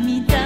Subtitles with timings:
[0.00, 0.37] me dá.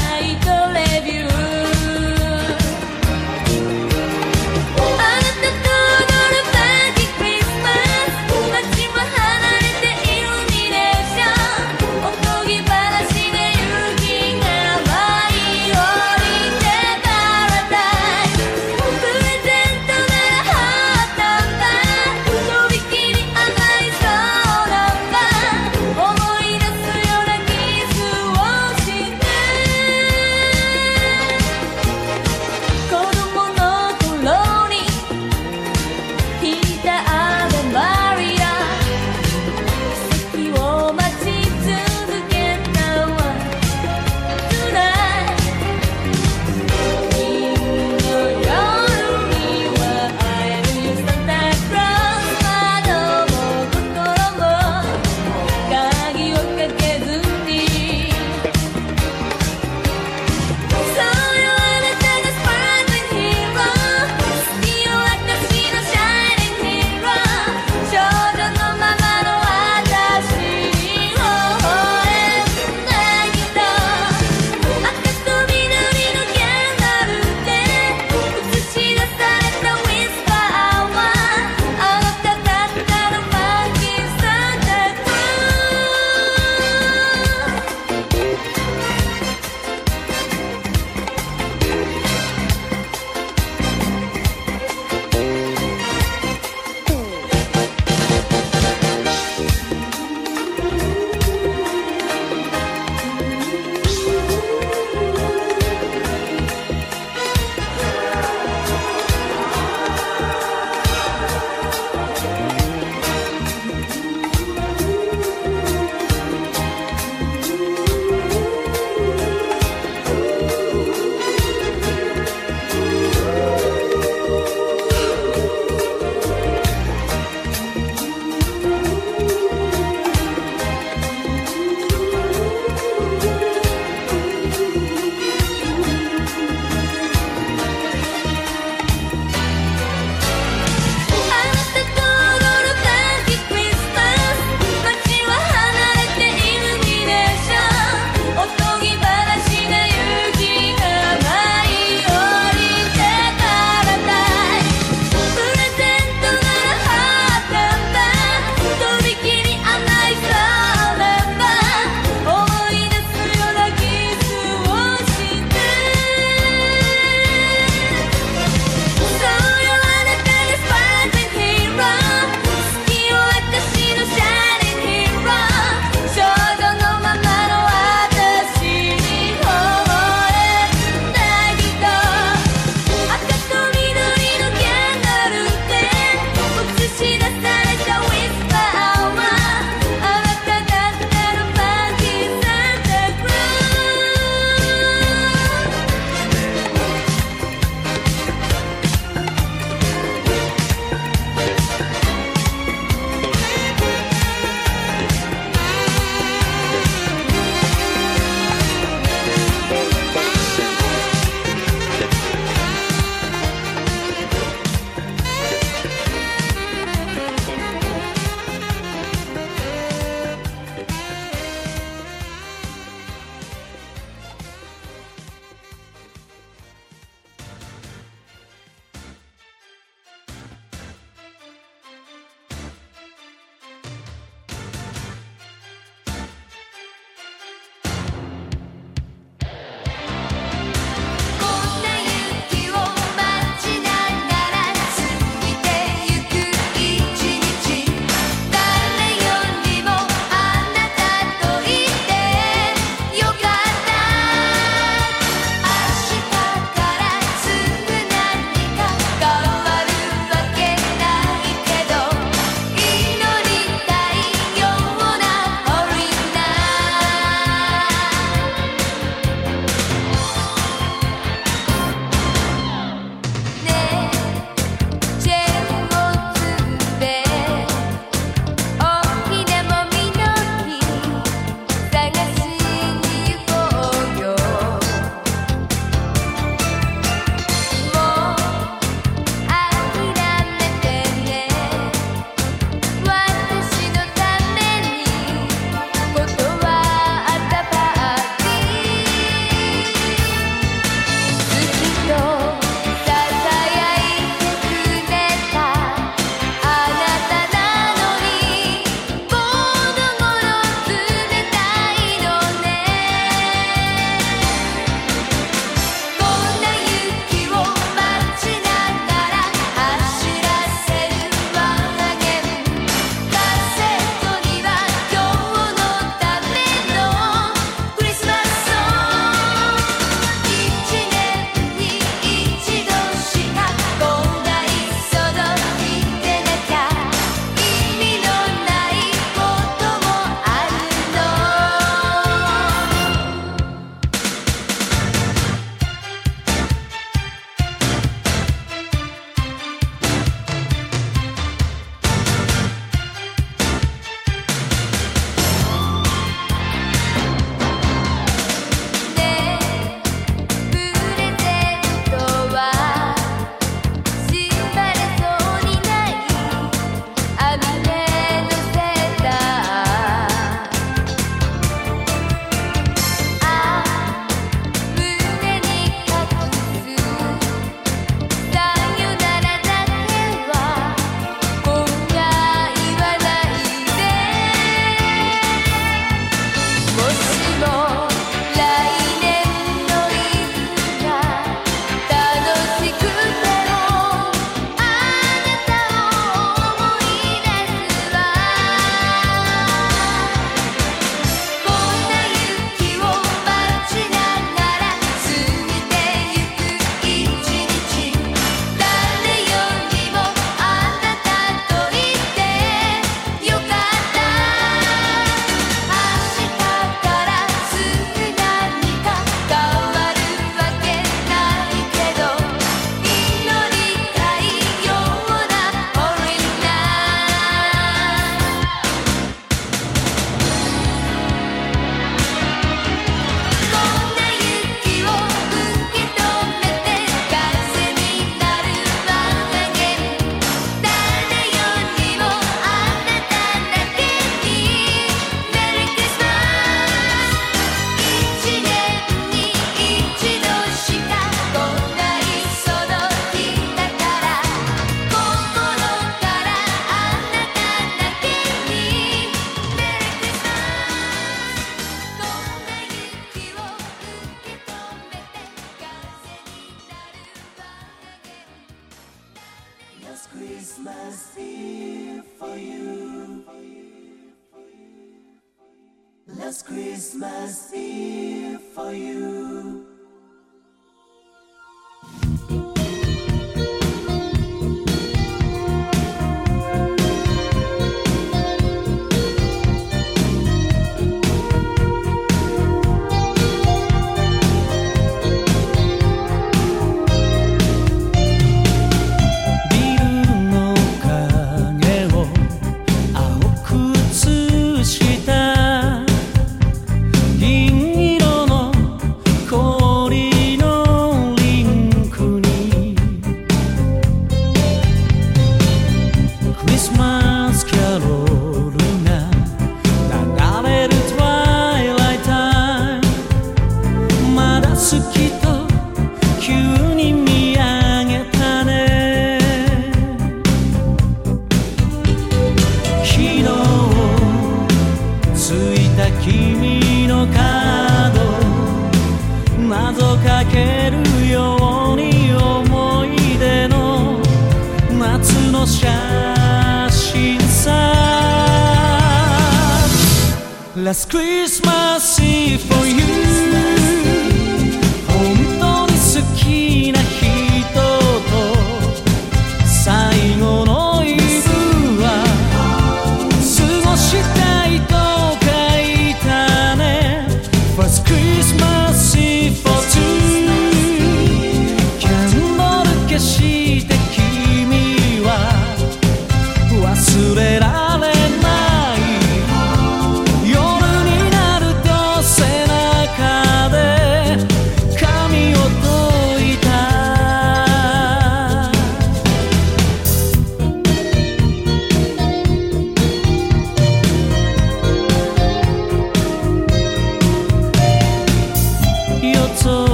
[0.00, 0.77] light the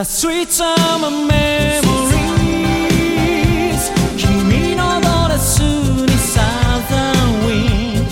[0.00, 1.82] La sweet summer memories
[4.16, 6.40] 君のドレスにサ
[6.88, 8.06] ザンウィン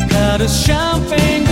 [0.00, 1.45] 光るシャンペン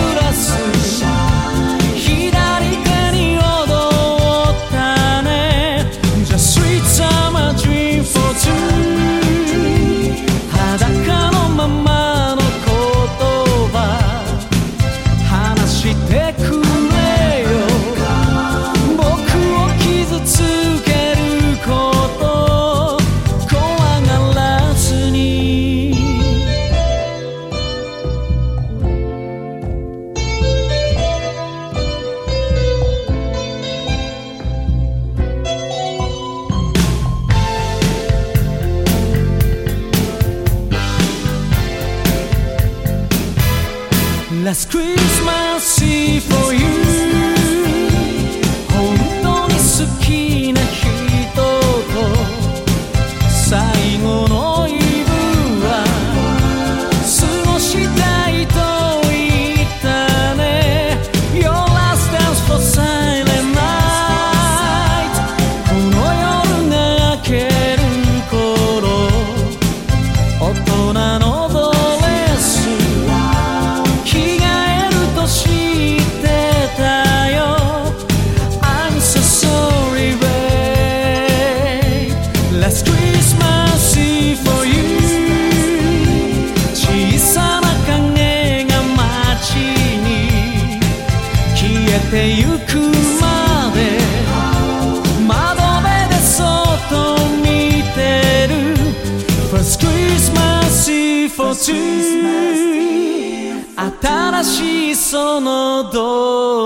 [46.59, 46.84] you.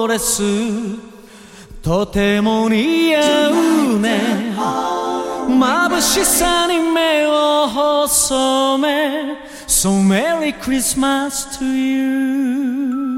[0.10, 0.42] レス
[1.84, 4.54] とても似合うね
[5.48, 9.38] 眩しさに目を細め
[9.68, 13.09] So Merry Christmas to you.